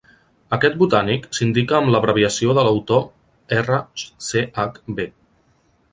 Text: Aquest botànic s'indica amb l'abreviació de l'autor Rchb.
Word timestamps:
Aquest 0.55 0.77
botànic 0.83 1.27
s'indica 1.39 1.75
amb 1.81 1.93
l'abreviació 1.95 2.57
de 2.59 2.63
l'autor 2.69 3.05
Rchb. 3.61 5.07